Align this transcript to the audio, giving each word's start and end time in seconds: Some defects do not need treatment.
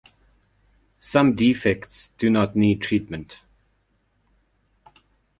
Some 0.99 1.35
defects 1.35 2.09
do 2.17 2.31
not 2.31 2.55
need 2.55 2.81
treatment. 2.81 3.43